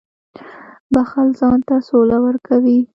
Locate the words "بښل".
0.93-1.27